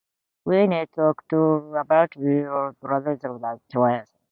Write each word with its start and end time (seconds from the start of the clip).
We 0.45 0.65
need 0.65 0.89
to 0.93 1.13
talk 1.13 1.25
about 1.31 2.15
your 2.15 2.73
behavior 2.81 3.39
on 3.43 3.59
Tuesday. 3.69 4.05